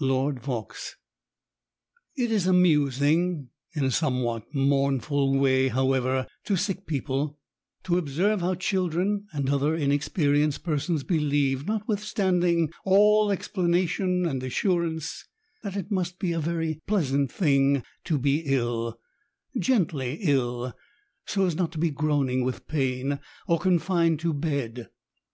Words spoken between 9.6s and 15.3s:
inexperienced persons believe, notwith standing all explanation and assurance,